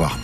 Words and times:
soir. 0.00 0.16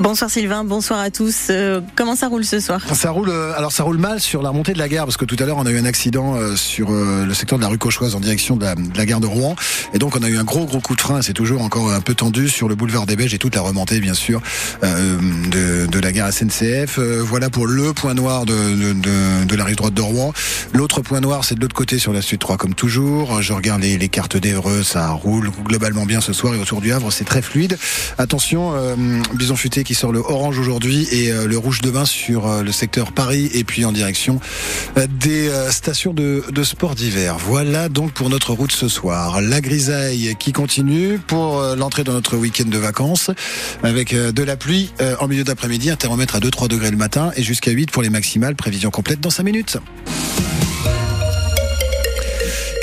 Bonsoir 0.00 0.28
Sylvain, 0.28 0.64
bonsoir 0.64 0.98
à 0.98 1.10
tous. 1.10 1.46
Euh, 1.50 1.80
comment 1.94 2.16
ça 2.16 2.26
roule 2.26 2.44
ce 2.44 2.58
soir? 2.58 2.80
Ça 2.94 3.10
roule. 3.10 3.28
Euh, 3.28 3.52
alors 3.56 3.70
ça 3.70 3.84
roule 3.84 3.98
mal 3.98 4.18
sur 4.18 4.42
la 4.42 4.50
montée 4.50 4.72
de 4.72 4.78
la 4.78 4.88
gare 4.88 5.04
parce 5.04 5.16
que 5.16 5.24
tout 5.24 5.36
à 5.38 5.46
l'heure 5.46 5.56
on 5.56 5.66
a 5.66 5.70
eu 5.70 5.78
un 5.78 5.84
accident 5.84 6.34
euh, 6.34 6.56
sur 6.56 6.90
le 6.90 7.32
secteur 7.32 7.58
de 7.58 7.62
la 7.62 7.68
rue 7.68 7.78
Cauchoise 7.78 8.16
en 8.16 8.20
direction 8.20 8.56
de 8.56 8.64
la, 8.64 9.06
gare 9.06 9.20
de 9.20 9.26
Rouen 9.26 9.54
et 9.92 9.98
donc 9.98 10.16
on 10.16 10.22
a 10.24 10.28
eu 10.28 10.36
un 10.36 10.42
gros 10.42 10.64
gros 10.64 10.80
coup 10.80 10.96
de 10.96 11.00
frein. 11.00 11.22
C'est 11.22 11.32
toujours 11.32 11.62
encore 11.62 11.92
un 11.92 12.00
peu 12.00 12.14
tendu 12.14 12.48
sur 12.48 12.68
le 12.68 12.74
boulevard 12.74 13.06
des 13.06 13.14
Belges 13.14 13.34
et 13.34 13.38
toute 13.38 13.54
la 13.54 13.60
remontée 13.60 14.00
bien 14.00 14.14
sûr 14.14 14.42
de, 14.82 15.98
la 16.00 16.12
gare 16.12 16.32
SNCF. 16.32 16.98
voilà 16.98 17.48
pour 17.48 17.66
le 17.66 17.92
point 17.92 18.14
noir 18.14 18.46
de, 18.46 19.54
la 19.56 19.64
rive 19.64 19.76
droite 19.76 19.94
de 19.94 20.02
Rouen. 20.02 20.32
L'autre 20.72 21.02
point 21.02 21.20
noir 21.20 21.44
c'est 21.44 21.54
de 21.54 21.60
l'autre 21.60 21.76
côté 21.76 22.00
sur 22.00 22.12
la 22.12 22.20
suite 22.20 22.40
3 22.40 22.56
comme 22.56 22.74
toujours. 22.74 23.42
Je 23.42 23.52
regarde 23.52 23.82
les, 23.82 23.96
les 23.96 24.08
cartes 24.08 24.36
d'Evreux, 24.36 24.82
ça 24.82 25.10
roule 25.10 25.50
globalement 25.64 26.04
bien 26.04 26.20
ce 26.20 26.32
soir 26.32 26.54
et 26.54 26.58
autour 26.58 26.80
du 26.80 26.92
Havre 26.92 27.12
c'est 27.12 27.24
très 27.24 27.42
fluide. 27.42 27.78
Attention, 28.18 28.74
Bison 29.34 29.56
Futé 29.56 29.83
qui 29.84 29.94
sort 29.94 30.12
le 30.12 30.18
orange 30.18 30.58
aujourd'hui 30.58 31.06
et 31.12 31.30
euh, 31.30 31.46
le 31.46 31.56
rouge 31.56 31.80
demain 31.80 32.04
sur 32.04 32.46
euh, 32.46 32.62
le 32.62 32.72
secteur 32.72 33.12
Paris 33.12 33.50
et 33.54 33.62
puis 33.62 33.84
en 33.84 33.92
direction 33.92 34.40
euh, 34.96 35.06
des 35.20 35.50
stations 35.70 36.12
de, 36.12 36.42
de 36.50 36.64
sport 36.64 36.94
d'hiver. 36.94 37.36
Voilà 37.38 37.88
donc 37.88 38.12
pour 38.12 38.30
notre 38.30 38.52
route 38.52 38.72
ce 38.72 38.88
soir. 38.88 39.40
La 39.40 39.60
grisaille 39.60 40.34
qui 40.38 40.52
continue 40.52 41.18
pour 41.18 41.62
l'entrée 41.76 42.04
dans 42.04 42.12
notre 42.12 42.36
week-end 42.36 42.68
de 42.68 42.78
vacances 42.78 43.30
avec 43.82 44.14
de 44.14 44.42
la 44.42 44.56
pluie 44.56 44.92
en 45.20 45.28
milieu 45.28 45.44
d'après-midi, 45.44 45.90
un 45.90 45.96
thermomètre 45.96 46.36
à 46.36 46.40
2-3 46.40 46.68
degrés 46.68 46.90
le 46.90 46.96
matin 46.96 47.30
et 47.36 47.42
jusqu'à 47.42 47.70
8 47.70 47.90
pour 47.90 48.02
les 48.02 48.10
maximales. 48.10 48.56
Prévision 48.56 48.90
complète 48.90 49.20
dans 49.20 49.30
5 49.30 49.42
minutes. 49.42 49.78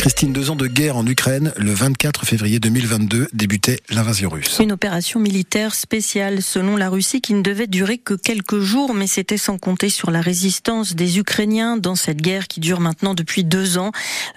Christine, 0.01 0.33
deux 0.33 0.49
ans 0.49 0.55
de 0.55 0.65
guerre 0.65 0.97
en 0.97 1.05
Ukraine. 1.05 1.53
Le 1.57 1.71
24 1.71 2.25
février 2.25 2.59
2022 2.59 3.27
débutait 3.33 3.81
l'invasion 3.91 4.31
russe. 4.31 4.57
Une 4.59 4.71
opération 4.71 5.19
militaire 5.19 5.75
spéciale 5.75 6.41
selon 6.41 6.75
la 6.75 6.89
Russie 6.89 7.21
qui 7.21 7.35
ne 7.35 7.43
devait 7.43 7.67
durer 7.67 7.99
que 7.99 8.15
quelques 8.15 8.61
jours, 8.61 8.95
mais 8.95 9.05
c'était 9.05 9.37
sans 9.37 9.59
compter 9.59 9.91
sur 9.91 10.09
la 10.09 10.19
résistance 10.19 10.95
des 10.95 11.19
Ukrainiens 11.19 11.77
dans 11.77 11.93
cette 11.93 12.19
guerre 12.19 12.47
qui 12.47 12.61
dure 12.61 12.79
maintenant 12.79 13.13
depuis 13.13 13.43
deux 13.43 13.77
ans. 13.77 13.91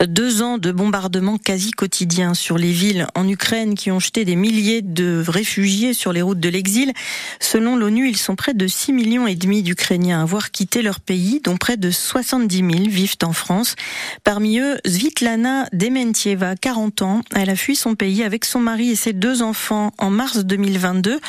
Deux 0.06 0.42
ans 0.42 0.58
de 0.58 0.70
bombardements 0.70 1.38
quasi 1.38 1.70
quotidiens 1.70 2.34
sur 2.34 2.58
les 2.58 2.72
villes 2.72 3.06
en 3.14 3.26
Ukraine 3.26 3.74
qui 3.74 3.90
ont 3.90 4.00
jeté 4.00 4.26
des 4.26 4.36
milliers 4.36 4.82
de 4.82 5.24
réfugiés 5.26 5.94
sur 5.94 6.12
les 6.12 6.20
routes 6.20 6.40
de 6.40 6.50
l'exil. 6.50 6.92
Selon 7.40 7.74
l'ONU, 7.74 8.06
ils 8.06 8.18
sont 8.18 8.36
près 8.36 8.52
de 8.52 8.66
6 8.66 8.92
millions 8.92 9.26
et 9.26 9.34
demi 9.34 9.62
d'Ukrainiens 9.62 10.18
à 10.18 10.22
avoir 10.24 10.50
quitté 10.50 10.82
leur 10.82 11.00
pays, 11.00 11.40
dont 11.42 11.56
près 11.56 11.78
de 11.78 11.90
70 11.90 12.58
000 12.58 12.70
vivent 12.90 13.16
en 13.22 13.32
France. 13.32 13.76
Parmi 14.24 14.58
eux, 14.58 14.76
Svitlana 14.84 15.53
Dementieva, 15.72 16.56
40 16.56 17.02
ans. 17.02 17.20
Elle 17.34 17.50
a 17.50 17.56
fui 17.56 17.76
son 17.76 17.94
pays 17.94 18.22
avec 18.22 18.44
son 18.44 18.60
mari 18.60 18.90
et 18.90 18.96
ses 18.96 19.12
deux 19.12 19.42
enfants 19.42 19.92
en 19.98 20.10
mars 20.10 20.44
2022. 20.44 21.20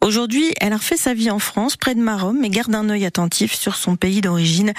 Aujourd'hui, 0.00 0.52
elle 0.60 0.72
a 0.72 0.76
refait 0.76 0.96
sa 0.96 1.14
vie 1.14 1.30
en 1.30 1.38
France, 1.38 1.76
près 1.76 1.94
de 1.94 2.00
Marom, 2.00 2.38
mais 2.40 2.48
garde 2.48 2.74
un 2.74 2.88
œil 2.88 3.04
attentif 3.04 3.54
sur 3.54 3.76
son 3.76 3.96
pays 3.96 4.20
d'origine. 4.20 4.72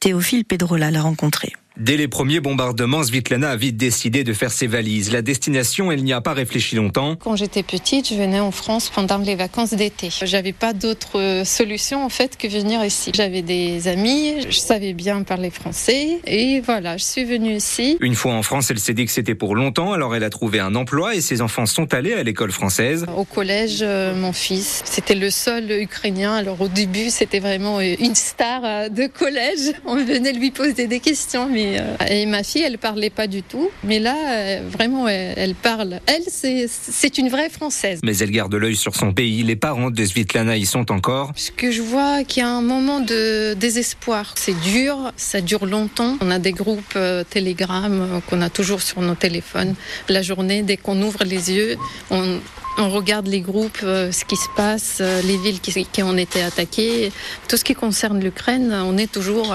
Théophile 0.00 0.44
Pedrola 0.44 0.90
l'a 0.90 1.02
rencontré. 1.02 1.52
Dès 1.76 1.96
les 1.96 2.08
premiers 2.08 2.40
bombardements, 2.40 3.02
Svitlana 3.02 3.50
a 3.50 3.56
vite 3.56 3.76
décidé 3.76 4.24
de 4.24 4.32
faire 4.32 4.50
ses 4.50 4.66
valises. 4.66 5.12
La 5.12 5.22
destination, 5.22 5.92
elle 5.92 6.02
n'y 6.02 6.12
a 6.12 6.20
pas 6.20 6.32
réfléchi 6.32 6.74
longtemps. 6.74 7.16
Quand 7.16 7.36
j'étais 7.36 7.62
petite, 7.62 8.08
je 8.08 8.14
venais 8.14 8.40
en 8.40 8.50
France 8.50 8.90
pendant 8.90 9.18
les 9.18 9.36
vacances 9.36 9.72
d'été. 9.72 10.10
J'avais 10.24 10.52
pas 10.52 10.72
d'autre 10.72 11.18
euh, 11.18 11.44
solution 11.44 12.04
en 12.04 12.08
fait 12.08 12.36
que 12.36 12.48
venir 12.48 12.84
ici. 12.84 13.12
J'avais 13.14 13.42
des 13.42 13.86
amis, 13.86 14.42
je 14.48 14.58
savais 14.58 14.92
bien 14.92 15.22
parler 15.22 15.50
français 15.50 16.18
et 16.26 16.60
voilà, 16.60 16.96
je 16.96 17.04
suis 17.04 17.24
venue 17.24 17.54
ici. 17.54 17.96
Une 18.00 18.14
fois 18.14 18.32
en 18.32 18.42
France, 18.42 18.70
elle 18.70 18.80
s'est 18.80 18.94
dit 18.94 19.06
que 19.06 19.12
c'était 19.12 19.36
pour 19.36 19.54
longtemps, 19.54 19.92
alors 19.92 20.14
elle 20.14 20.24
a 20.24 20.30
trouvé 20.30 20.58
un 20.58 20.74
emploi 20.74 21.14
et 21.14 21.20
ses 21.20 21.40
enfants 21.40 21.66
sont 21.66 21.94
allés 21.94 22.14
à 22.14 22.22
l'école 22.22 22.50
française. 22.50 23.06
Au 23.16 23.24
collège, 23.24 23.78
euh, 23.80 24.14
mon 24.14 24.32
fils, 24.32 24.82
c'était 24.84 25.14
le 25.14 25.30
seul 25.30 25.70
ukrainien. 25.70 26.34
Alors 26.34 26.60
au 26.60 26.68
début, 26.68 27.10
c'était 27.10 27.40
vraiment 27.40 27.78
euh, 27.78 27.94
une 28.00 28.16
star 28.16 28.90
de 28.90 29.06
collège. 29.06 29.72
On 29.86 29.94
venait 29.96 30.32
lui 30.32 30.50
poser 30.50 30.86
des 30.88 31.00
questions, 31.00 31.48
mais 31.48 31.59
euh, 31.78 31.96
et 32.08 32.26
ma 32.26 32.42
fille, 32.42 32.62
elle 32.62 32.78
parlait 32.78 33.10
pas 33.10 33.26
du 33.26 33.42
tout. 33.42 33.70
Mais 33.84 33.98
là, 33.98 34.16
euh, 34.28 34.60
vraiment, 34.68 35.08
elle, 35.08 35.54
parle. 35.54 36.00
Elle, 36.06 36.22
c'est 36.26 37.18
une 37.18 37.28
vraie 37.28 37.50
Française. 37.50 38.00
Mais 38.02 38.16
elle 38.18 38.30
garde 38.30 38.54
l'œil 38.54 38.76
sur 38.76 38.94
son 38.94 39.12
pays. 39.12 39.42
Les 39.42 39.56
parents 39.56 39.90
de 39.90 40.04
Svitlana 40.04 40.56
y 40.56 40.66
sont 40.66 40.90
encore. 40.92 41.32
Ce 41.36 41.50
que 41.50 41.70
je 41.70 41.82
vois, 41.82 42.24
qu'il 42.24 42.42
y 42.42 42.46
a 42.46 42.48
un 42.48 42.62
moment 42.62 43.00
de 43.00 43.54
désespoir. 43.54 44.34
C'est 44.36 44.58
dur, 44.60 45.12
ça 45.16 45.40
dure 45.40 45.66
longtemps. 45.66 46.16
On 46.20 46.30
a 46.30 46.38
des 46.38 46.52
groupes 46.52 46.94
euh, 46.96 47.24
Telegram 47.28 48.20
qu'on 48.28 48.40
a 48.42 48.50
toujours 48.50 48.82
sur 48.82 49.00
nos 49.00 49.14
téléphones. 49.14 49.74
La 50.08 50.22
journée, 50.22 50.62
dès 50.62 50.76
qu'on 50.76 51.00
ouvre 51.02 51.24
les 51.24 51.52
yeux, 51.52 51.76
on, 52.10 52.40
on 52.78 52.88
regarde 52.90 53.26
les 53.26 53.40
groupes, 53.40 53.80
ce 53.80 54.24
qui 54.24 54.36
se 54.36 54.48
passe, 54.56 55.00
les 55.24 55.36
villes 55.36 55.60
qui, 55.60 55.84
qui, 55.84 56.02
ont 56.02 56.16
été 56.16 56.42
attaquées. 56.42 57.12
Tout 57.48 57.56
ce 57.56 57.64
qui 57.64 57.74
concerne 57.74 58.20
l'Ukraine, 58.20 58.72
on 58.72 58.96
est 58.96 59.10
toujours 59.10 59.54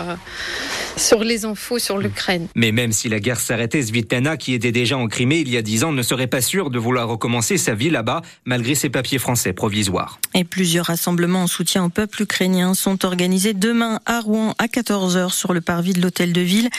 sur 0.98 1.24
les 1.24 1.46
infos 1.46 1.80
sur 1.80 1.98
l'Ukraine. 1.98 2.48
Mais 2.56 2.72
même 2.72 2.92
si 2.92 3.09
la 3.09 3.20
guerre 3.20 3.40
s'arrêtait, 3.40 3.81
Svitlana, 3.81 4.38
qui 4.38 4.54
était 4.54 4.72
déjà 4.72 4.98
en 4.98 5.08
Crimée 5.08 5.40
il 5.40 5.50
y 5.50 5.58
a 5.58 5.62
dix 5.62 5.84
ans, 5.84 5.92
ne 5.92 6.02
serait 6.02 6.28
pas 6.28 6.42
sûre 6.42 6.70
de 6.70 6.80
vouloir 6.80 7.08
recommencer 7.08 7.58
sa 7.58 7.74
vie 7.74 7.90
là-bas, 7.90 8.22
malgré 8.46 8.75
ses 8.75 8.90
papiers 8.90 9.20
français 9.20 9.54
provisoires. 9.54 10.20
Et 10.34 10.44
plusieurs 10.44 10.88
rassemblements 10.88 11.44
en 11.44 11.48
soutien 11.48 11.84
au 11.86 11.90
peuple 11.90 12.24
ukrainien 12.24 12.74
sont 12.74 13.06
organisés 13.06 13.54
demain 13.54 14.00
à 14.06 14.20
Rouen 14.20 14.56
à 14.58 14.68
14h 14.68 15.31
sur 15.31 15.54
le 15.54 15.62
parvis 15.62 15.94
de 15.94 16.02
l'hôtel 16.02 16.34
de 16.34 16.42
ville 16.42 16.70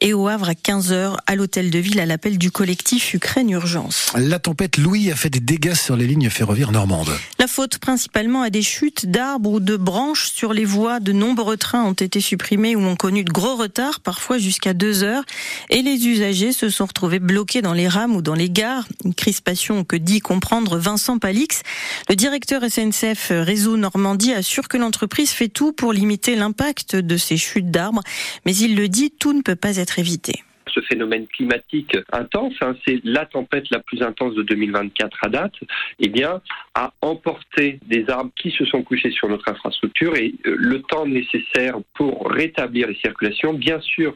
et 0.00 0.14
au 0.14 0.28
Havre 0.28 0.50
à 0.50 0.54
15h 0.54 1.16
à 1.26 1.34
l'hôtel 1.34 1.70
de 1.70 1.78
ville 1.78 2.00
à 2.00 2.06
l'appel 2.06 2.38
du 2.38 2.50
collectif 2.50 3.14
Ukraine 3.14 3.50
Urgence. 3.50 4.12
La 4.16 4.38
tempête 4.38 4.78
Louis 4.78 5.10
a 5.10 5.16
fait 5.16 5.30
des 5.30 5.40
dégâts 5.40 5.74
sur 5.74 5.93
les 5.96 6.06
lignes 6.06 6.30
ferroviaires 6.30 6.72
normandes. 6.72 7.10
La 7.38 7.46
faute 7.46 7.78
principalement 7.78 8.42
à 8.42 8.50
des 8.50 8.62
chutes 8.62 9.06
d'arbres 9.06 9.52
ou 9.52 9.60
de 9.60 9.76
branches 9.76 10.30
sur 10.32 10.52
les 10.52 10.64
voies. 10.64 11.00
De 11.00 11.12
nombreux 11.12 11.56
trains 11.56 11.84
ont 11.84 11.92
été 11.92 12.20
supprimés 12.20 12.76
ou 12.76 12.80
ont 12.80 12.96
connu 12.96 13.24
de 13.24 13.30
gros 13.30 13.56
retard, 13.56 14.00
parfois 14.00 14.38
jusqu'à 14.38 14.74
deux 14.74 15.02
heures, 15.02 15.24
et 15.70 15.82
les 15.82 16.06
usagers 16.06 16.52
se 16.52 16.70
sont 16.70 16.86
retrouvés 16.86 17.18
bloqués 17.18 17.62
dans 17.62 17.72
les 17.72 17.88
rames 17.88 18.16
ou 18.16 18.22
dans 18.22 18.34
les 18.34 18.50
gares. 18.50 18.86
Une 19.04 19.14
crispation 19.14 19.84
que 19.84 19.96
dit 19.96 20.20
comprendre 20.20 20.78
Vincent 20.78 21.18
Palix. 21.18 21.62
Le 22.08 22.16
directeur 22.16 22.62
SNCF 22.62 23.28
Réseau 23.30 23.76
Normandie 23.76 24.32
assure 24.32 24.68
que 24.68 24.76
l'entreprise 24.76 25.30
fait 25.30 25.48
tout 25.48 25.72
pour 25.72 25.92
limiter 25.92 26.36
l'impact 26.36 26.96
de 26.96 27.16
ces 27.16 27.36
chutes 27.36 27.70
d'arbres, 27.70 28.02
mais 28.46 28.54
il 28.56 28.76
le 28.76 28.88
dit, 28.88 29.10
tout 29.10 29.32
ne 29.32 29.42
peut 29.42 29.56
pas 29.56 29.76
être 29.76 29.98
évité 29.98 30.42
ce 30.74 30.80
phénomène 30.80 31.26
climatique 31.26 31.96
intense, 32.12 32.54
hein, 32.60 32.74
c'est 32.86 33.00
la 33.04 33.26
tempête 33.26 33.70
la 33.70 33.80
plus 33.80 34.02
intense 34.02 34.34
de 34.34 34.42
2024 34.42 35.18
à 35.22 35.28
date, 35.28 35.54
eh 36.00 36.08
bien, 36.08 36.40
a 36.74 36.92
emporté 37.00 37.78
des 37.86 38.08
arbres 38.10 38.32
qui 38.36 38.50
se 38.50 38.64
sont 38.64 38.82
couchés 38.82 39.10
sur 39.10 39.28
notre 39.28 39.48
infrastructure 39.48 40.16
et 40.16 40.34
euh, 40.46 40.56
le 40.58 40.82
temps 40.82 41.06
nécessaire 41.06 41.78
pour 41.94 42.28
rétablir 42.28 42.88
les 42.88 42.96
circulations. 42.96 43.54
Bien 43.54 43.80
sûr, 43.80 44.14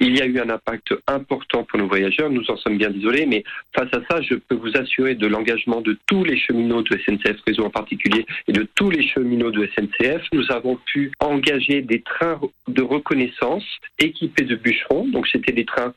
il 0.00 0.16
y 0.16 0.22
a 0.22 0.26
eu 0.26 0.38
un 0.38 0.50
impact 0.50 0.94
important 1.06 1.64
pour 1.64 1.78
nos 1.78 1.88
voyageurs, 1.88 2.30
nous 2.30 2.48
en 2.48 2.56
sommes 2.56 2.78
bien 2.78 2.90
désolés, 2.90 3.26
mais 3.26 3.44
face 3.76 3.92
à 3.92 4.00
ça, 4.08 4.22
je 4.22 4.34
peux 4.34 4.54
vous 4.54 4.76
assurer 4.76 5.14
de 5.14 5.26
l'engagement 5.26 5.80
de 5.80 5.98
tous 6.06 6.24
les 6.24 6.38
cheminots 6.38 6.82
de 6.82 6.98
SNCF 6.98 7.40
Réseau 7.46 7.64
en 7.64 7.70
particulier 7.70 8.26
et 8.48 8.52
de 8.52 8.66
tous 8.74 8.90
les 8.90 9.02
cheminots 9.02 9.50
de 9.50 9.68
SNCF. 9.74 10.22
Nous 10.32 10.50
avons 10.50 10.76
pu 10.86 11.12
engager 11.20 11.82
des 11.82 12.02
trains 12.02 12.40
de 12.68 12.82
reconnaissance 12.82 13.64
équipés 13.98 14.44
de 14.44 14.56
bûcherons, 14.56 15.08
donc 15.08 15.26
c'était 15.28 15.52
des 15.52 15.64
trains 15.64 15.94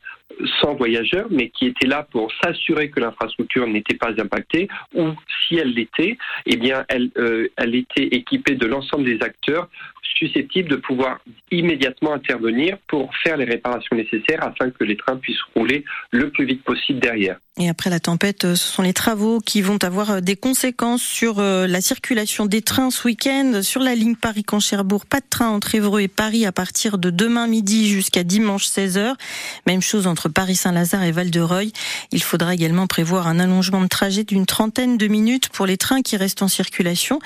sans 0.60 0.74
voyageurs, 0.74 1.26
mais 1.30 1.50
qui 1.50 1.66
étaient 1.66 1.86
là 1.86 2.06
pour 2.10 2.30
s'assurer 2.42 2.90
que 2.90 3.00
l'infrastructure 3.00 3.66
n'était 3.66 3.96
pas 3.96 4.10
impactée, 4.18 4.68
ou 4.94 5.08
si 5.42 5.56
elle 5.56 5.72
l'était, 5.72 6.16
eh 6.46 6.56
bien, 6.56 6.84
elle, 6.88 7.10
euh, 7.16 7.48
elle 7.56 7.74
était 7.74 8.06
équipée 8.06 8.54
de 8.54 8.66
l'ensemble 8.66 9.04
des 9.04 9.22
acteurs 9.22 9.68
susceptibles 10.16 10.68
de 10.68 10.76
pouvoir 10.76 11.20
immédiatement 11.50 12.12
intervenir 12.12 12.78
pour 12.88 13.14
faire 13.16 13.36
les 13.36 13.44
réparations 13.44 13.96
nécessaires 13.96 14.42
afin 14.42 14.70
que 14.70 14.84
les 14.84 14.96
trains 14.96 15.16
puissent 15.16 15.42
rouler 15.54 15.84
le 16.10 16.30
plus 16.30 16.44
vite 16.44 16.62
possible 16.62 17.00
derrière. 17.00 17.38
Et 17.62 17.68
après 17.68 17.90
la 17.90 18.00
tempête, 18.00 18.54
ce 18.54 18.54
sont 18.54 18.80
les 18.80 18.94
travaux 18.94 19.38
qui 19.38 19.60
vont 19.60 19.76
avoir 19.84 20.10
euh, 20.12 20.20
des 20.22 20.34
conséquences 20.34 21.02
sur 21.02 21.40
euh, 21.40 21.66
la 21.66 21.82
circulation 21.82 22.46
des 22.46 22.62
trains 22.62 22.90
ce 22.90 23.06
week-end. 23.06 23.60
Sur 23.62 23.82
la 23.82 23.94
ligne 23.94 24.16
Paris-Cancherbourg, 24.16 25.04
pas 25.04 25.20
de 25.20 25.26
train 25.28 25.50
entre 25.50 25.74
Évreux 25.74 26.00
et 26.00 26.08
Paris 26.08 26.46
à 26.46 26.52
partir 26.52 26.96
de 26.96 27.10
demain 27.10 27.46
midi 27.46 27.86
jusqu'à 27.86 28.24
dimanche 28.24 28.66
16h. 28.66 29.12
Même 29.66 29.82
chose 29.82 30.06
entre 30.06 30.30
Paris-Saint-Lazare 30.30 31.02
et 31.02 31.12
Val-de-Reuil. 31.12 31.74
Il 32.12 32.22
faudra 32.22 32.54
également 32.54 32.86
prévoir 32.86 33.26
un 33.26 33.38
allongement 33.38 33.82
de 33.82 33.88
trajet 33.88 34.24
d'une 34.24 34.46
trentaine 34.46 34.96
de 34.96 35.06
minutes 35.06 35.50
pour 35.50 35.66
les 35.66 35.76
trains 35.76 36.00
qui 36.00 36.16
restent 36.16 36.40
en 36.40 36.48
circulation. 36.48 37.18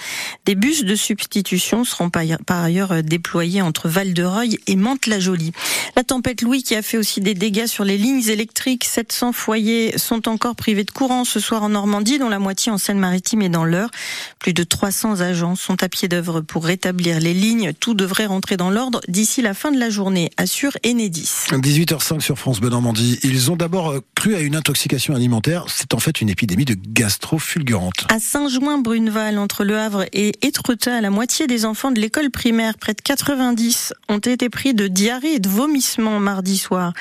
Des 0.46 0.56
bus 0.56 0.82
de 0.82 0.96
substitution 0.96 1.84
seront 1.84 2.10
par 2.10 2.64
ailleurs 2.64 2.90
euh, 2.90 3.02
déployés 3.02 3.62
entre 3.62 3.88
Val-de-Reuil 3.88 4.58
et 4.66 4.74
Mantes-la-Jolie. 4.74 5.52
La 5.94 6.02
tempête 6.02 6.42
Louis 6.42 6.64
qui 6.64 6.74
a 6.74 6.82
fait 6.82 6.98
aussi 6.98 7.20
des 7.20 7.34
dégâts 7.34 7.66
sur 7.66 7.84
les 7.84 7.98
lignes 7.98 8.28
électriques. 8.28 8.82
700 8.82 9.32
foyers 9.32 9.96
sont 9.96 10.23
sont 10.24 10.30
encore 10.30 10.56
privés 10.56 10.84
de 10.84 10.90
courant 10.90 11.24
ce 11.24 11.40
soir 11.40 11.62
en 11.62 11.70
Normandie, 11.70 12.18
dont 12.18 12.28
la 12.28 12.38
moitié 12.38 12.70
en 12.72 12.78
Seine-Maritime 12.78 13.42
et 13.42 13.48
dans 13.48 13.64
l'Eure. 13.64 13.90
Plus 14.38 14.52
de 14.52 14.62
300 14.62 15.20
agents 15.20 15.56
sont 15.56 15.82
à 15.82 15.88
pied 15.88 16.08
d'œuvre 16.08 16.40
pour 16.40 16.64
rétablir 16.64 17.20
les 17.20 17.34
lignes. 17.34 17.72
Tout 17.78 17.94
devrait 17.94 18.26
rentrer 18.26 18.56
dans 18.56 18.70
l'ordre 18.70 19.00
d'ici 19.08 19.42
la 19.42 19.54
fin 19.54 19.70
de 19.70 19.78
la 19.78 19.90
journée, 19.90 20.30
assure 20.36 20.72
Enedis. 20.84 21.46
18h05 21.50 22.20
sur 22.20 22.38
France 22.38 22.60
Bleu 22.60 22.70
Normandie. 22.70 23.18
Ils 23.22 23.50
ont 23.50 23.56
d'abord 23.56 23.90
euh, 23.90 24.00
cru 24.14 24.34
à 24.34 24.40
une 24.40 24.56
intoxication 24.56 25.14
alimentaire. 25.14 25.66
C'est 25.68 25.94
en 25.94 25.98
fait 25.98 26.20
une 26.20 26.30
épidémie 26.30 26.64
de 26.64 26.74
gastro 26.74 27.38
fulgurante. 27.38 28.06
À 28.08 28.18
Saint-Jouin-Bruneval, 28.18 29.38
entre 29.38 29.64
Le 29.64 29.78
Havre 29.78 30.04
et 30.12 30.32
Étretat, 30.42 31.00
la 31.00 31.10
moitié 31.10 31.46
des 31.46 31.64
enfants 31.64 31.90
de 31.90 32.00
l'école 32.00 32.30
primaire, 32.30 32.78
près 32.78 32.94
de 32.94 33.00
90, 33.02 33.92
ont 34.08 34.18
été 34.18 34.48
pris 34.48 34.74
de 34.74 34.88
diarrhée 34.88 35.34
et 35.34 35.40
de 35.40 35.48
vomissements 35.48 36.20
mardi 36.20 36.56
soir. 36.56 36.92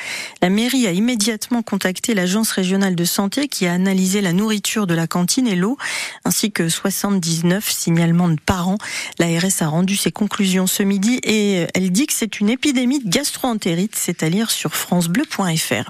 La 0.42 0.50
mairie 0.50 0.88
a 0.88 0.92
immédiatement 0.92 1.62
contacté 1.62 2.14
l'agence 2.14 2.52
régionale 2.52 2.96
de 2.96 3.03
santé 3.06 3.48
qui 3.48 3.68
a 3.68 3.74
analysé 3.74 4.22
la 4.22 4.34
nourriture 4.34 4.88
de 4.88 4.94
la 4.94 5.08
cantine 5.08 5.48
et 5.48 5.56
l'eau, 5.56 5.78
ainsi 6.26 6.52
que 6.52 6.70
79 6.70 7.70
signalements 7.70 8.30
de 8.30 8.40
parents. 8.44 8.78
L'ARS 9.20 9.62
a 9.62 9.68
rendu 9.68 9.96
ses 9.96 10.12
conclusions 10.12 10.68
ce 10.68 10.84
midi 10.84 11.20
et 11.24 11.68
elle 11.74 11.92
dit 11.92 12.08
que 12.08 12.14
c'est 12.14 12.40
une 12.40 12.50
épidémie 12.50 13.00
de 13.00 13.10
gastroentérite, 13.10 13.96
c'est 13.96 14.24
à 14.24 14.30
lire 14.30 14.52
sur 14.52 14.76
francebleu.fr. 14.76 15.90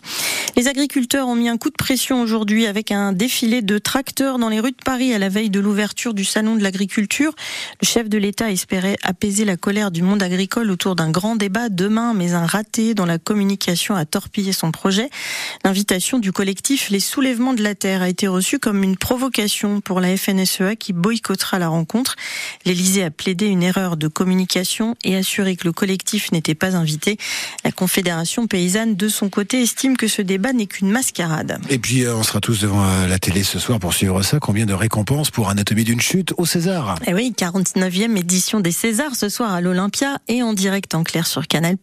Les 0.56 0.68
agriculteurs 0.68 1.28
ont 1.28 1.36
mis 1.36 1.50
un 1.50 1.58
coup 1.58 1.70
de 1.70 1.76
pression 1.76 2.22
aujourd'hui 2.22 2.66
avec 2.66 2.92
un 2.92 3.14
défilé 3.14 3.62
de 3.62 3.78
tracteurs 3.78 4.40
dans 4.40 4.50
les 4.50 4.60
rues 4.60 4.72
de 4.72 4.84
Paris 4.84 5.14
à 5.14 5.20
la 5.20 5.30
veille 5.30 5.50
de 5.50 5.60
l'ouverture 5.60 6.14
du 6.14 6.26
salon 6.26 6.56
de 6.56 6.64
l'agriculture. 6.64 7.34
Le 7.82 7.88
chef 7.88 8.10
de 8.10 8.18
l'État 8.18 8.52
espérait 8.52 8.98
apaiser 9.04 9.46
la 9.46 9.58
colère 9.58 9.92
du 9.92 10.02
monde 10.02 10.24
agricole 10.24 10.72
autour 10.72 10.96
d'un 10.96 11.10
grand 11.10 11.36
débat 11.36 11.70
demain, 11.70 12.14
mais 12.14 12.34
un 12.34 12.46
raté 12.46 12.94
dans 12.94 13.06
la 13.06 13.18
communication 13.18 13.96
a 13.96 14.06
torpillé 14.06 14.54
son 14.54 14.72
projet. 14.72 15.10
L'invitation 15.64 16.20
du 16.20 16.32
collectif 16.32 16.90
Les 16.90 17.00
Soulèvements 17.04 17.54
de 17.54 17.62
la 17.62 17.76
Terre 17.76 18.02
a 18.02 18.10
été 18.10 18.28
reçue 18.28 18.58
comme 18.58 18.82
une 18.82 18.98
provocation 18.98 19.82
pour 19.82 20.00
la 20.00 20.18
FNSEA 20.18 20.76
qui 20.76 20.94
boycottera 20.94 21.60
la 21.60 21.68
rencontre. 21.68 22.16
L'Élysée 22.66 23.04
a 23.04 23.12
plaidé 23.12 23.46
une 23.46 23.62
erreur 23.62 23.98
de 23.98 24.08
communication 24.08 24.96
et 25.04 25.16
assuré 25.16 25.56
que 25.56 25.66
le 25.66 25.72
collectif 25.72 26.32
n'était 26.32 26.56
pas 26.56 26.76
invité. 26.76 27.18
La 27.64 27.72
Confédération 27.72 28.48
paysanne, 28.48 28.96
de 28.96 29.08
son 29.08 29.30
côté, 29.30 29.62
estime 29.62 29.98
que 29.98 30.08
ce 30.08 30.24
débat 30.24 30.54
n'est 30.54 30.66
qu'une 30.66 30.90
mascarade. 30.90 31.60
Et 31.70 31.78
puis, 31.78 32.04
euh, 32.04 32.16
on 32.16 32.24
sera 32.24 32.40
tous 32.40 32.60
devant 32.60 32.84
euh, 32.84 33.08
la 33.08 33.20
télé 33.20 33.44
ce 33.44 33.60
soir 33.60 33.80
pour 33.80 33.94
suivre 33.94 34.24
ça. 34.24 34.40
Combien 34.40 34.66
de 34.66 34.74
récompenses 34.74 35.30
pour 35.30 35.50
Anatomie 35.50 35.84
d'une 35.84 36.02
chute 36.02 36.34
au 36.38 36.46
César? 36.46 36.96
Eh 37.06 37.14
oui, 37.14 37.34
49e 37.38 38.18
édition 38.18 38.60
des 38.60 38.72
Césars 38.72 39.16
ce 39.16 39.30
soir 39.30 39.54
à 39.54 39.62
l'Olympia 39.62 40.20
et 40.28 40.42
en 40.42 40.54
direct 40.54 40.96
en 40.96 41.04
clair 41.04 41.28
sur 41.28 41.48
Canal+. 41.48 41.78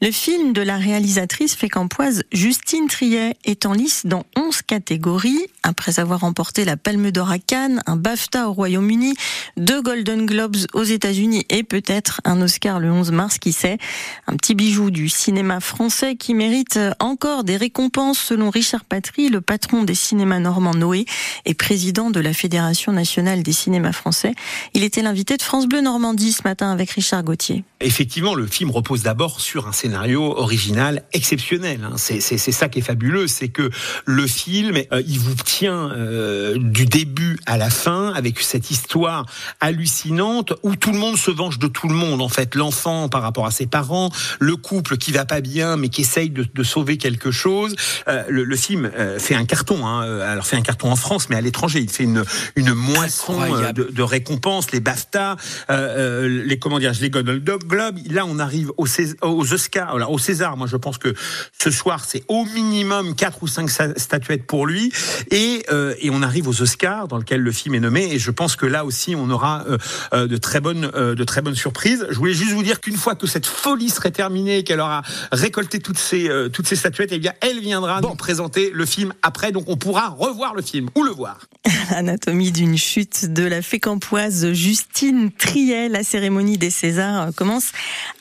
Le 0.00 0.10
film 0.10 0.52
de 0.52 0.62
la 0.62 0.76
réalisatrice 0.76 1.54
fécampoise 1.54 2.22
Justine 2.32 2.86
Triet 2.88 3.36
est 3.44 3.66
en 3.66 3.72
lice 3.72 4.06
dans 4.06 4.24
11 4.36 4.62
catégories. 4.62 5.46
Après 5.62 5.98
avoir 5.98 6.20
remporté 6.20 6.64
la 6.64 6.76
Palme 6.76 7.10
d'Or 7.10 7.30
à 7.30 7.38
Cannes, 7.38 7.82
un 7.86 7.96
BAFTA 7.96 8.48
au 8.48 8.52
Royaume-Uni, 8.52 9.14
deux 9.56 9.82
Golden 9.82 10.26
Globes 10.26 10.56
aux 10.74 10.84
États-Unis 10.84 11.44
et 11.48 11.62
peut-être 11.62 12.20
un 12.24 12.40
Oscar 12.40 12.78
le 12.78 12.92
11 12.92 13.10
mars, 13.12 13.38
qui 13.38 13.52
sait. 13.52 13.78
Un 14.26 14.36
petit 14.36 14.54
bijou 14.54 14.90
du 14.90 15.08
cinéma 15.08 15.60
français 15.60 16.16
qui 16.16 16.34
mérite 16.34 16.78
encore 17.00 17.44
des 17.44 17.56
récompenses 17.56 18.18
selon 18.18 18.50
Richard 18.50 18.84
Patry, 18.84 19.28
le 19.28 19.40
patron 19.40 19.82
des 19.82 19.94
cinémas 19.94 20.38
normands 20.38 20.74
Noé 20.74 21.06
et 21.44 21.54
président 21.54 22.10
de 22.10 22.20
la 22.20 22.32
Fédération 22.32 22.92
nationale 22.92 23.42
des 23.42 23.52
cinémas 23.52 23.92
français. 23.92 24.34
Il 24.74 24.84
était 24.84 25.02
l'invité 25.02 25.36
de 25.36 25.42
France 25.42 25.66
Bleu 25.66 25.80
Normandie 25.80 26.32
ce 26.32 26.42
matin 26.44 26.70
avec 26.70 26.90
Richard 26.90 27.24
Gauthier. 27.24 27.64
Effectivement, 27.80 28.34
le 28.34 28.46
film 28.46 28.70
repose 28.70 29.02
d'abord 29.02 29.40
sur 29.40 29.68
un 29.68 29.72
scénario 29.72 30.22
original 30.22 31.02
exceptionnel. 31.12 31.80
Hein. 31.84 31.96
C'est 31.96 32.20
ça 32.20 32.68
qui 32.68 32.78
est 32.78 32.82
fabuleux, 32.82 33.26
c'est 33.26 33.48
que 33.48 33.70
le 34.04 34.25
film, 34.26 34.76
euh, 34.92 35.02
il 35.06 35.18
vous 35.18 35.34
tient 35.34 35.90
euh, 35.90 36.56
du 36.58 36.86
début 36.86 37.38
à 37.46 37.56
la 37.56 37.70
fin 37.70 38.12
avec 38.12 38.40
cette 38.40 38.70
histoire 38.70 39.26
hallucinante 39.60 40.54
où 40.62 40.76
tout 40.76 40.92
le 40.92 40.98
monde 40.98 41.16
se 41.16 41.30
venge 41.30 41.58
de 41.58 41.66
tout 41.66 41.88
le 41.88 41.94
monde. 41.94 42.22
En 42.22 42.28
fait, 42.28 42.54
l'enfant 42.54 43.08
par 43.08 43.22
rapport 43.22 43.46
à 43.46 43.50
ses 43.50 43.66
parents, 43.66 44.10
le 44.40 44.56
couple 44.56 44.96
qui 44.96 45.12
va 45.12 45.24
pas 45.24 45.40
bien 45.40 45.76
mais 45.76 45.88
qui 45.88 46.02
essaye 46.02 46.30
de, 46.30 46.46
de 46.52 46.62
sauver 46.62 46.98
quelque 46.98 47.30
chose. 47.30 47.74
Euh, 48.08 48.24
le, 48.28 48.44
le, 48.44 48.56
film 48.56 48.90
euh, 48.96 49.18
fait 49.18 49.34
un 49.34 49.44
carton. 49.44 49.86
Hein. 49.86 50.20
Alors 50.20 50.46
fait 50.46 50.56
un 50.56 50.62
carton 50.62 50.90
en 50.90 50.96
France, 50.96 51.28
mais 51.28 51.36
à 51.36 51.40
l'étranger, 51.40 51.80
il 51.80 51.90
fait 51.90 52.04
une 52.04 52.24
une 52.56 52.72
moisson 52.72 53.40
euh, 53.40 53.72
de, 53.72 53.84
de, 53.84 54.02
récompenses, 54.02 54.70
les 54.72 54.80
BAFTA, 54.80 55.36
les 55.68 56.58
comment 56.58 56.78
dire, 56.78 56.92
les 57.00 57.10
Golden 57.10 57.38
Globe. 57.38 57.98
Là, 58.10 58.24
on 58.26 58.38
arrive 58.38 58.72
aux, 58.76 58.86
aux 59.22 59.52
Oscars, 59.52 59.94
alors 59.94 60.10
au 60.10 60.18
César. 60.18 60.56
Moi, 60.56 60.66
je 60.66 60.76
pense 60.76 60.98
que 60.98 61.14
ce 61.58 61.70
soir, 61.70 62.04
c'est 62.06 62.24
au 62.28 62.44
minimum 62.44 63.14
quatre 63.14 63.42
ou 63.42 63.46
cinq 63.46 63.70
statuettes 63.70 64.15
pour 64.46 64.66
lui, 64.66 64.92
et 65.30 65.64
et 66.00 66.10
on 66.10 66.22
arrive 66.22 66.48
aux 66.48 66.62
Oscars 66.62 67.08
dans 67.08 67.18
lequel 67.18 67.40
le 67.40 67.52
film 67.52 67.74
est 67.74 67.80
nommé. 67.80 68.08
Et 68.12 68.18
je 68.18 68.30
pense 68.30 68.56
que 68.56 68.66
là 68.66 68.84
aussi, 68.84 69.14
on 69.14 69.30
aura 69.30 69.64
de 70.12 70.36
très 70.36 70.60
bonnes 70.60 70.90
de 70.90 71.24
très 71.24 71.42
bonnes 71.42 71.54
surprises. 71.54 72.06
Je 72.10 72.16
voulais 72.16 72.34
juste 72.34 72.52
vous 72.52 72.62
dire 72.62 72.80
qu'une 72.80 72.96
fois 72.96 73.14
que 73.14 73.26
cette 73.26 73.46
folie 73.46 73.90
serait 73.90 74.10
terminée, 74.10 74.64
qu'elle 74.64 74.80
aura 74.80 75.02
récolté 75.32 75.78
toutes 75.78 75.98
ces 75.98 76.30
toutes 76.52 76.66
ces 76.66 76.76
statuettes, 76.76 77.10
eh 77.12 77.18
bien, 77.18 77.32
elle 77.40 77.60
viendra 77.60 78.00
bon. 78.00 78.10
nous 78.10 78.16
présenter 78.16 78.70
le 78.72 78.86
film 78.86 79.12
après, 79.22 79.52
donc 79.52 79.64
on 79.68 79.76
pourra 79.76 80.08
revoir 80.08 80.54
le 80.54 80.62
film 80.62 80.88
ou 80.94 81.02
le 81.02 81.10
voir. 81.10 81.38
Anatomie 81.90 82.52
d'une 82.52 82.76
chute 82.76 83.32
de 83.32 83.44
la 83.44 83.62
fécampoise 83.62 84.52
Justine 84.52 85.30
Triet. 85.32 85.88
La 85.88 86.02
cérémonie 86.02 86.58
des 86.58 86.70
Césars 86.70 87.30
commence 87.34 87.72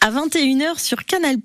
à 0.01 0.12
21h 0.12 0.80
sur 0.80 1.06
Canal+. 1.06 1.38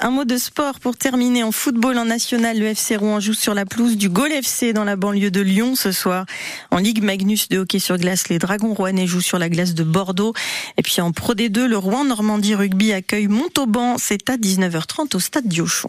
Un 0.00 0.10
mot 0.10 0.24
de 0.24 0.36
sport 0.36 0.80
pour 0.80 0.96
terminer 0.96 1.42
en 1.42 1.52
football 1.52 1.98
en 1.98 2.04
national. 2.04 2.58
Le 2.58 2.66
FC 2.66 2.96
Rouen 2.96 3.20
joue 3.20 3.34
sur 3.34 3.54
la 3.54 3.64
pelouse 3.64 3.95
du 3.96 4.08
Gol 4.08 4.30
FC 4.32 4.72
dans 4.72 4.84
la 4.84 4.96
banlieue 4.96 5.30
de 5.30 5.40
Lyon 5.40 5.74
ce 5.74 5.90
soir. 5.90 6.26
En 6.70 6.78
Ligue 6.78 7.02
Magnus 7.02 7.48
de 7.48 7.58
hockey 7.58 7.78
sur 7.78 7.98
glace, 7.98 8.28
les 8.28 8.38
Dragons 8.38 8.74
rouennais 8.74 9.06
jouent 9.06 9.20
sur 9.20 9.38
la 9.38 9.48
glace 9.48 9.74
de 9.74 9.82
Bordeaux. 9.82 10.34
Et 10.76 10.82
puis 10.82 11.00
en 11.00 11.12
Pro 11.12 11.34
D2, 11.34 11.64
le 11.64 11.78
Rouen 11.78 12.04
Normandie 12.04 12.54
Rugby 12.54 12.92
accueille 12.92 13.28
Montauban. 13.28 13.96
C'est 13.98 14.28
à 14.30 14.36
19h30 14.36 15.16
au 15.16 15.20
stade 15.20 15.46
Diochon. 15.46 15.84